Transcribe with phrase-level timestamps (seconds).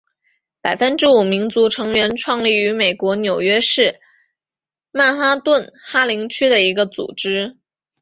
[0.61, 3.99] 百分之五民族成员创立于美国纽约市
[4.91, 7.55] 曼哈顿哈林区的一个组织。